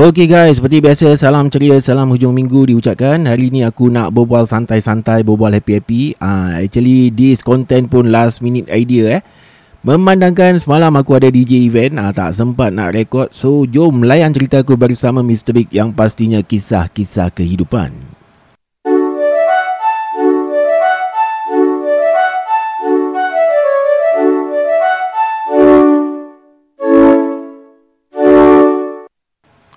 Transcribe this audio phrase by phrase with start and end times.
[0.00, 3.20] Okey guys, seperti biasa salam ceria, salam hujung minggu diucapkan.
[3.20, 6.16] Hari ni aku nak berbual santai-santai, berbual happy-happy.
[6.16, 9.22] Ah, uh, actually this content pun last minute idea eh.
[9.84, 13.28] Memandangkan semalam aku ada DJ event, uh, tak sempat nak rekod.
[13.36, 15.52] So jom layan cerita aku bersama Mr.
[15.52, 18.09] Big yang pastinya kisah-kisah kehidupan.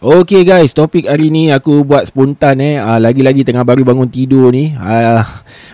[0.04, 2.76] Okay guys, topik hari ni aku buat spontan eh.
[2.76, 4.76] Uh, lagi-lagi tengah baru bangun tidur ni.
[4.76, 5.24] Uh,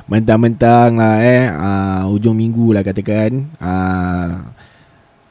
[0.06, 1.50] mentang-mentang lah eh.
[1.50, 3.50] Uh, ujung minggu lah katakan.
[3.58, 4.46] Uh,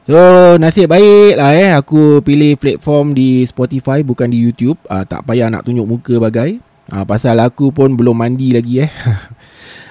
[0.03, 0.19] so,
[0.59, 1.71] nasib baik lah eh.
[1.79, 4.75] Aku pilih platform di Spotify bukan di YouTube.
[4.91, 6.59] Uh, tak payah nak tunjuk muka bagai.
[6.91, 8.91] Uh, pasal aku pun belum mandi lagi eh.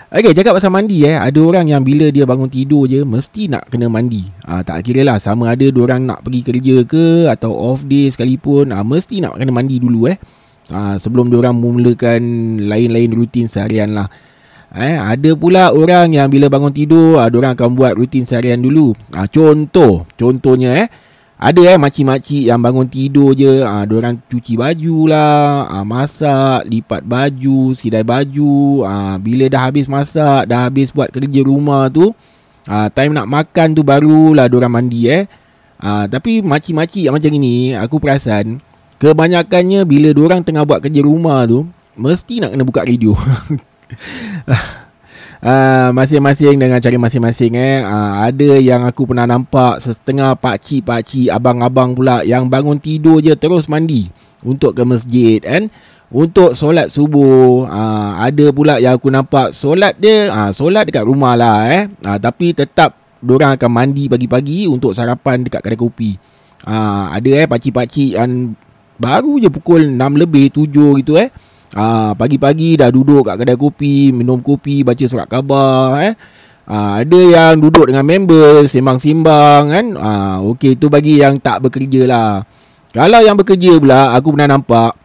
[0.08, 1.20] Okay, cakap pasal mandi eh.
[1.20, 4.24] Ada orang yang bila dia bangun tidur je, mesti nak kena mandi.
[4.40, 8.72] Ah, tak kira lah, sama ada orang nak pergi kerja ke, atau off day sekalipun,
[8.72, 10.16] ah, mesti nak kena mandi dulu eh.
[10.72, 12.20] Ah, sebelum orang memulakan
[12.56, 14.08] lain-lain rutin seharian lah.
[14.72, 18.96] Eh, ada pula orang yang bila bangun tidur, ah, orang akan buat rutin seharian dulu.
[19.12, 20.88] Ah, contoh, contohnya eh.
[21.38, 27.06] Ada eh makcik-makcik yang bangun tidur je ha, orang cuci baju lah, ah, masak, lipat
[27.06, 32.10] baju, sidai baju, ah bila dah habis masak, dah habis buat kerja rumah tu,
[32.66, 35.30] ah time nak makan tu barulah orang mandi eh.
[35.78, 38.58] Ah tapi makcik-makcik yang macam ini aku perasan
[38.98, 43.14] kebanyakannya bila orang tengah buat kerja rumah tu mesti nak kena buka radio.
[45.42, 47.82] uh, masing-masing dengan cara masing-masing eh.
[47.82, 52.78] Uh, ada yang aku pernah nampak setengah pak cik pak cik abang-abang pula yang bangun
[52.78, 54.10] tidur je terus mandi
[54.42, 55.70] untuk ke masjid kan.
[56.08, 61.36] Untuk solat subuh uh, Ada pula yang aku nampak Solat dia uh, Solat dekat rumah
[61.36, 66.16] lah eh uh, Tapi tetap Diorang akan mandi pagi-pagi Untuk sarapan dekat kedai kopi
[66.64, 68.56] uh, Ada eh pakcik-pakcik yang
[68.96, 71.28] Baru je pukul 6 lebih 7 gitu eh
[71.76, 76.14] Ah pagi-pagi dah duduk kat kedai kopi, minum kopi, baca surat khabar eh.
[76.68, 79.86] Ah ada yang duduk dengan member sembang-sembang kan.
[80.00, 82.44] Ah okey tu bagi yang tak bekerja lah.
[82.92, 84.96] Kalau yang bekerja pula aku pernah nampak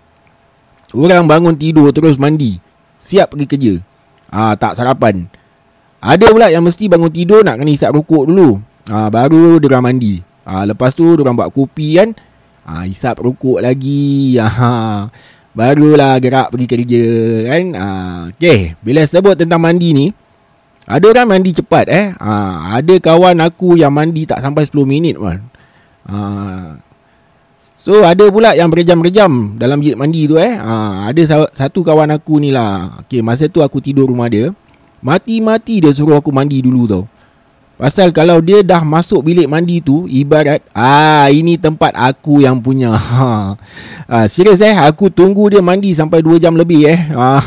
[0.95, 2.59] orang bangun tidur terus mandi,
[2.95, 3.73] siap pergi kerja.
[4.31, 5.27] Ah tak sarapan.
[5.99, 8.59] Ada pula yang mesti bangun tidur nak kena isap rokok dulu.
[8.87, 10.23] Ah baru dia mandi.
[10.47, 12.15] Ah lepas tu dia buat kopi kan.
[12.63, 14.39] Ah isap rokok lagi.
[14.39, 15.11] Ah
[15.53, 17.05] Barulah gerak pergi kerja
[17.49, 17.63] kan?
[17.77, 17.87] Ha,
[18.33, 20.07] Okay Bila sebut tentang mandi ni
[20.89, 22.05] Ada orang mandi cepat eh?
[22.17, 22.33] Ha,
[22.81, 25.37] Ada kawan aku yang mandi tak sampai 10 minit pun
[26.09, 26.17] ha,
[27.77, 30.57] So ada pula yang berjam-berjam dalam bilik mandi tu eh?
[30.57, 33.03] Ha, Ada satu kawan aku ni lah.
[33.03, 34.55] Okay masa tu aku tidur rumah dia.
[35.03, 37.03] Mati-mati dia suruh aku mandi dulu tau
[37.73, 42.93] Pasal kalau dia dah masuk bilik mandi tu Ibarat Ah ini tempat aku yang punya.
[43.13, 43.57] Ha.
[44.05, 44.77] ah, Serius eh?
[44.77, 46.99] Aku tunggu dia mandi sampai 2 jam lebih eh?
[47.17, 47.41] Ah.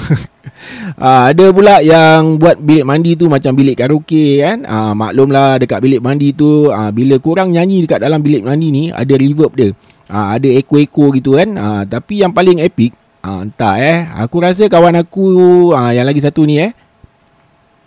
[0.99, 4.67] ah, Ada pula yang buat bilik mandi tu Macam bilik karaoke kan?
[4.67, 8.85] Ah, Maklumlah dekat bilik mandi tu ah, Bila kurang nyanyi dekat dalam bilik mandi ni
[8.91, 9.71] Ada reverb dia.
[10.11, 11.55] Ah, Ada echo-echo gitu kan?
[11.55, 14.11] Ah, Tapi yang paling epic ah, Entah eh?
[14.27, 16.75] Aku rasa kawan aku ah, Yang lagi satu ni eh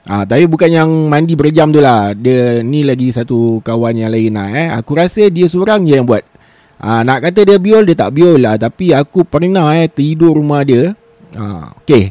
[0.09, 2.18] Ah, tapi bukan yang mandi berjam tu lah.
[2.18, 4.68] Dia ni lagi satu kawan yang lain lah eh.
[4.74, 6.25] Aku rasa dia seorang je yang buat.
[6.81, 8.58] Ah, nak kata dia biol, dia tak biol lah.
[8.58, 10.98] Tapi aku pernah eh tidur rumah dia.
[11.38, 12.09] Ah, okay.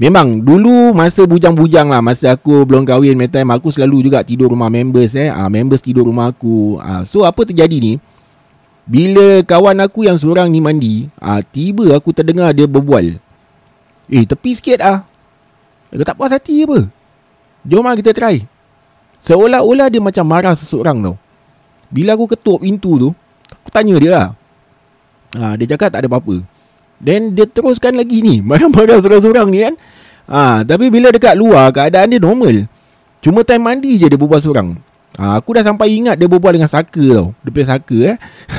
[0.00, 2.00] Memang dulu masa bujang-bujang lah.
[2.00, 5.28] Masa aku belum kahwin, time aku selalu juga tidur rumah members eh.
[5.28, 6.80] Ah, members tidur rumah aku.
[6.80, 8.00] Ah, so apa terjadi ni?
[8.88, 13.20] Bila kawan aku yang seorang ni mandi, ah, tiba aku terdengar dia berbual.
[14.08, 15.04] Eh, tepi sikit ah.
[15.96, 16.84] Dia tak puas hati apa?
[17.64, 18.44] Jom lah kita try.
[19.24, 21.16] Seolah-olah dia macam marah seseorang tau.
[21.88, 23.10] Bila aku ketuk pintu tu
[23.62, 24.26] Aku tanya dia lah.
[25.34, 26.42] Ha, Dia cakap tak ada apa-apa.
[27.02, 29.74] Then dia teruskan lagi ni Marah-marah seorang-seorang ni kan.
[30.30, 32.70] Ha, Tapi bila dekat luar Keadaan dia normal.
[33.24, 34.78] Cuma time mandi je dia berbual seorang.
[35.18, 37.34] Ha, Aku dah sampai ingat dia berbual dengan Saka tau.
[37.42, 38.16] Dia punya Saka eh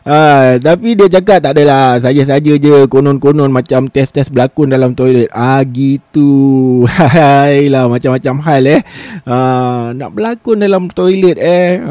[0.00, 5.28] Ha, tapi dia cakap tak adalah Saja-saja je konon-konon macam test-test berlakon dalam toilet.
[5.34, 6.84] Ah gitu.
[6.88, 8.80] Hai lah macam-macam hal eh.
[9.28, 9.36] Ha,
[9.92, 11.84] Nak berlakon dalam toilet eh.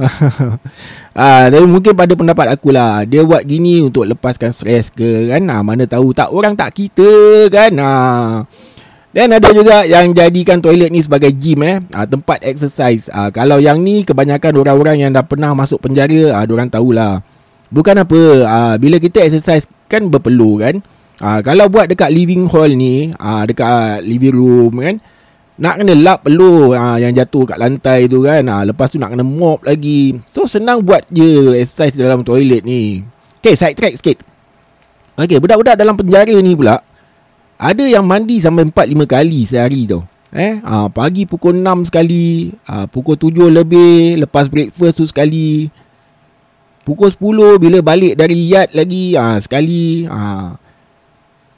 [1.13, 5.43] Ha, Tapi mungkin pada pendapat aku lah Dia buat gini untuk lepaskan stres ke kan?
[5.45, 7.71] Ha, Mana tahu tak orang tak kita kan?
[7.77, 7.91] Ha.
[9.09, 11.81] Dan ada juga yang jadikan toilet ni sebagai gym eh.
[11.97, 13.09] Ha, Tempat exercise.
[13.09, 17.25] Ha, Kalau yang ni kebanyakan orang-orang yang dah pernah masuk penjara ha, Diorang tahulah.
[17.73, 20.85] Bukan apa uh, Bila kita exercise Kan berpeluh kan?
[21.17, 25.01] Uh, Kalau buat dekat living hall ni uh, Dekat living room kan?
[25.59, 28.45] Nak kena lap peluh uh, Yang jatuh kat lantai tu kan?
[28.45, 30.21] Uh, Lepas tu nak kena mop lagi.
[30.29, 33.01] So senang buat je Exercise dalam toilet ni.
[33.39, 34.17] Okay, side track sikit.
[35.15, 36.79] Okay, budak-budak dalam penjara ni pula,
[37.59, 39.99] ada yang mandi sampai 4-5 kali sehari tu.
[40.31, 45.67] Eh, ha, pagi pukul 6 sekali, ha, pukul 7 lebih, lepas breakfast tu sekali.
[46.87, 50.07] Pukul 10 bila balik dari yard lagi, ha, sekali.
[50.07, 50.55] Ha.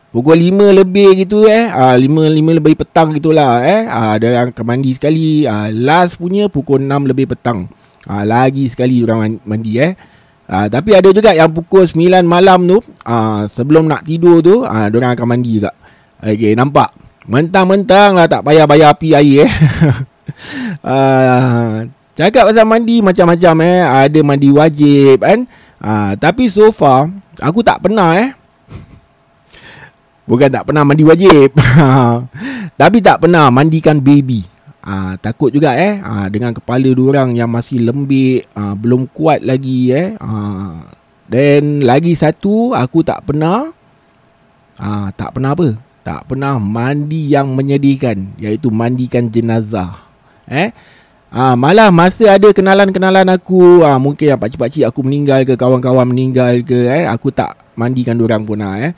[0.10, 3.86] Pukul 5 lebih gitu eh, ha, 5, 5 lebih petang gitulah eh.
[3.86, 5.46] Ha, ada yang akan mandi sekali.
[5.46, 7.70] Ha, last punya pukul 6 lebih petang.
[8.10, 9.94] Ha, lagi sekali orang mandi eh.
[10.50, 14.90] Ha, tapi ada juga yang pukul 9 malam tu, ha, sebelum nak tidur tu, ha,
[14.90, 15.72] orang akan mandi juga.
[16.22, 16.94] Okay, nampak?
[17.26, 19.52] Mentang-mentang lah tak payah bayar api air eh.
[20.86, 21.86] uh,
[22.18, 23.82] cakap pasal mandi macam-macam eh.
[23.82, 25.50] Ada mandi wajib kan.
[25.82, 27.10] Uh, tapi so far
[27.42, 28.38] aku tak pernah eh.
[30.30, 31.58] Bukan tak pernah mandi wajib.
[32.82, 34.46] tapi tak pernah mandikan baby.
[34.82, 39.90] Uh, takut juga eh uh, dengan kepala orang yang masih lembik, uh, belum kuat lagi
[39.90, 40.14] eh.
[40.22, 40.86] Uh,
[41.82, 43.74] lagi satu aku tak pernah
[44.78, 45.91] uh, tak pernah apa?
[46.02, 50.02] Tak pernah mandi yang menyedihkan iaitu mandikan jenazah.
[50.50, 50.74] Eh?
[51.32, 56.60] Ah, malah masa ada kenalan-kenalan aku ah, Mungkin yang pakcik-pakcik aku meninggal ke Kawan-kawan meninggal
[56.60, 58.92] ke eh, Aku tak mandikan orang pun lah, eh.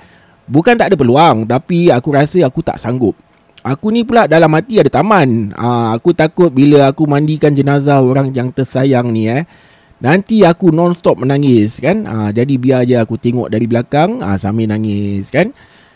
[0.49, 3.13] Bukan tak ada peluang Tapi aku rasa aku tak sanggup.
[3.61, 5.53] Aku ni pula dalam hati ada taman.
[5.53, 9.45] Ah, Aku takut bila aku mandikan jenazah orang yang tersayang ni eh.
[10.01, 12.09] Nanti aku non-stop menangis kan?
[12.09, 15.53] Ah, Jadi biar je aku tengok dari belakang ah, Sambil nangis kan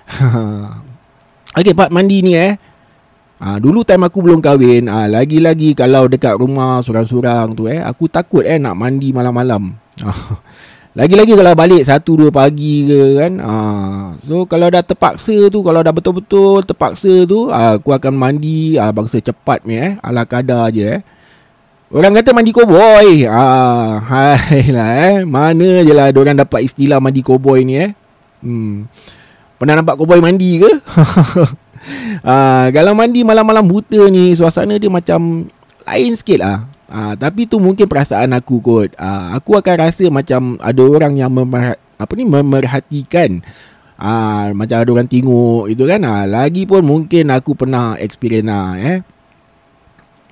[1.56, 2.60] Okey, part mandi ni eh.
[3.38, 8.10] Ha, dulu time aku belum kahwin, ha, lagi-lagi kalau dekat rumah sorang-sorang tu eh, aku
[8.10, 9.78] takut eh nak mandi malam-malam.
[10.02, 10.10] Ha,
[10.98, 13.34] lagi-lagi kalau balik 1 2 pagi ke kan.
[13.38, 13.54] Ha,
[14.26, 18.90] so kalau dah terpaksa tu, kalau dah betul-betul terpaksa tu, ha, aku akan mandi ha,
[18.90, 21.00] bangsa cepat ni eh, ala kadar je eh.
[21.88, 23.24] Orang kata mandi koboi.
[23.32, 25.16] Ah, hai lah eh.
[25.24, 27.96] Mana je lah orang dapat istilah mandi koboi ni eh.
[28.44, 28.92] Hmm.
[29.57, 30.69] Pernah nampak cowboy mandi ke?
[32.21, 35.50] uh, kalau mandi malam-malam buta ni Suasana dia macam
[35.88, 36.57] Lain sikit lah.
[36.88, 38.92] Uh, Tapi tu mungkin perasaan aku kot.
[39.00, 43.42] Uh, Aku akan rasa macam Ada orang yang memer- apa ni memerhatikan.
[43.98, 46.06] Uh, Macam ada orang tengok itu kan.
[46.06, 49.00] Uh, Lagi pun mungkin aku pernah experience lah eh.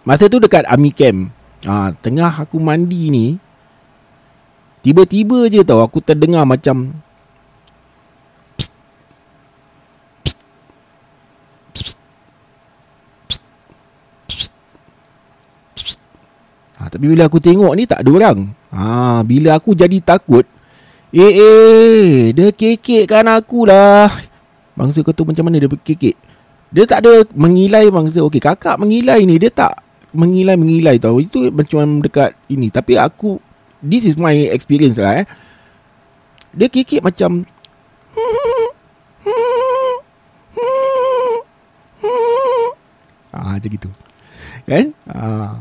[0.06, 1.34] Masa tu dekat Army Camp.
[1.66, 3.28] Uh, Tengah aku mandi ni
[4.86, 6.94] Tiba-tiba je tau Aku terdengar macam
[16.76, 18.40] Ha, tapi bila aku tengok ni tak ada orang.
[18.72, 20.48] Ha, bila aku jadi takut,
[21.12, 24.08] eh eh, dia kekekkan aku lah.
[24.80, 26.16] Bangsa kau tu macam mana dia kekek?
[26.72, 28.24] Dia tak ada mengilai bangsa.
[28.24, 29.84] Okey, kakak mengilai ni dia tak
[30.16, 31.20] mengilai-mengilai tau.
[31.20, 32.72] Itu macam dekat ini.
[32.72, 33.44] Tapi aku,
[33.84, 35.28] this is my experience lah eh.
[36.56, 37.44] Dia kekek macam...
[43.36, 43.92] Ah, macam gitu.
[44.64, 44.96] Kan?
[45.12, 45.60] Ah.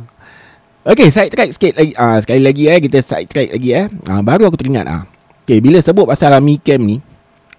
[0.84, 1.96] Okay, side track sikit lagi.
[1.96, 3.88] Ah, sekali lagi eh, kita side track lagi eh.
[4.04, 5.08] Ah, baru aku teringat ah.
[5.48, 7.00] Okay, bila sebut pasal Army Camp ni,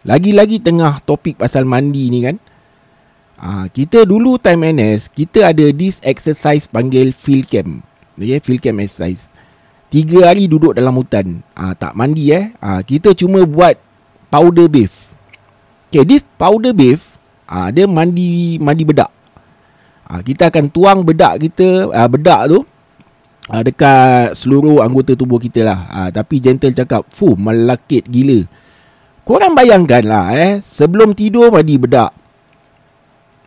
[0.05, 2.37] lagi-lagi tengah topik pasal mandi ni kan.
[3.41, 7.81] Ah, kita dulu time NS, kita ada this exercise panggil field camp.
[8.13, 9.25] Okay, field camp exercise.
[9.89, 11.41] Tiga hari duduk dalam hutan.
[11.57, 12.53] Ah, tak mandi eh.
[12.61, 13.73] Ah, kita cuma buat
[14.29, 15.09] powder bath.
[15.89, 17.17] Okay, this powder bath,
[17.49, 19.09] ah, dia mandi mandi bedak.
[20.05, 22.61] Ah, kita akan tuang bedak kita, ah, bedak tu,
[23.49, 25.79] uh, dekat seluruh anggota tubuh kita lah.
[25.89, 28.45] Uh, tapi gentle cakap, fu melakit gila.
[29.25, 32.13] Korang bayangkan lah eh, sebelum tidur mandi bedak.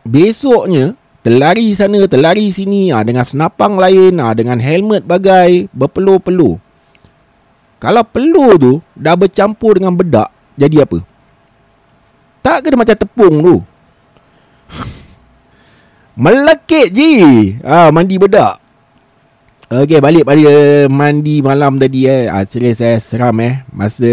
[0.03, 6.59] Besoknya, terlari sana, terlari sini uh, dengan senapang lain, uh, dengan helmet bagai, berpeluh-peluh.
[7.79, 10.27] Kalau peluh tu dah bercampur dengan bedak,
[10.59, 10.99] jadi apa?
[12.43, 13.55] Tak kena macam tepung tu.
[16.23, 17.11] Melekit je.
[17.63, 18.59] Ah, mandi bedak.
[19.69, 22.25] Okey, balik pada mandi malam tadi eh.
[22.25, 23.61] Ah, serius eh, seram eh.
[23.69, 24.09] Masa...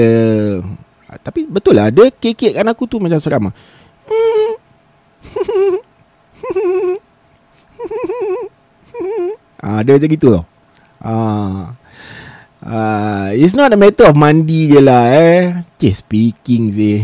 [1.08, 3.54] Ah, tapi betul lah, dia kekekkan aku tu macam seram lah.
[9.64, 10.44] ah, dia macam gitu tau.
[11.00, 11.72] Ah.
[12.60, 15.64] Ah, it's not a matter of mandi je lah eh.
[15.72, 17.00] Okay, speaking sih.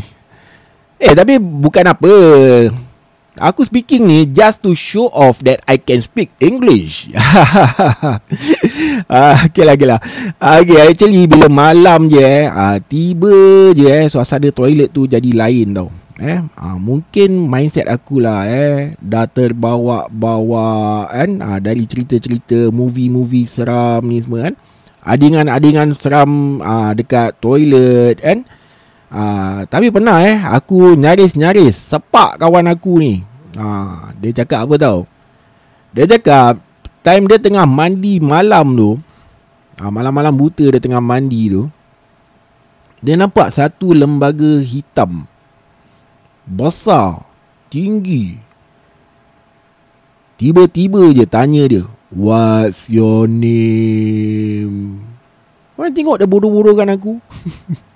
[1.00, 2.12] Eh, tapi bukan apa.
[3.40, 7.08] Aku speaking ni just to show off that I can speak English.
[9.08, 10.00] ah, okay lah, okay lah.
[10.36, 15.72] Okay, actually bila malam je eh, ah, tiba je eh, suasana toilet tu jadi lain
[15.72, 15.88] tau.
[16.20, 24.12] Eh, ah, mungkin mindset aku lah eh, dah terbawa-bawa kan, ah, dari cerita-cerita movie-movie seram
[24.12, 24.54] ni semua kan.
[25.08, 28.44] Adingan-adingan seram ah, dekat toilet kan.
[29.12, 33.20] Uh, tapi pernah eh Aku nyaris-nyaris Sepak kawan aku ni.
[33.52, 34.98] Uh, Dia cakap apa tau?
[35.92, 36.64] Dia cakap
[37.04, 38.90] Time dia tengah mandi malam tu
[39.76, 41.68] uh, Malam-malam buta dia tengah mandi tu
[43.04, 45.28] Dia nampak satu lembaga hitam.
[46.48, 47.28] Besar
[47.68, 48.40] Tinggi.
[50.40, 55.04] Tiba-tiba je tanya dia What's your name?
[55.76, 57.20] Kau tengok dia bodoh-bodohkan aku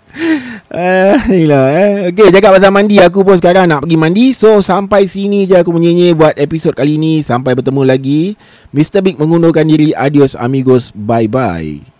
[0.66, 2.10] Uh, eh.
[2.10, 4.26] Okay cakap pasal mandi Aku pun sekarang nak pergi mandi.
[4.32, 7.20] So sampai sini je aku menyanyi Buat episod kali ni.
[7.20, 8.34] Sampai bertemu lagi.
[8.72, 9.04] Mr.
[9.04, 9.92] Big mengundurkan diri.
[9.92, 10.90] Adios amigos.
[10.92, 11.95] Bye bye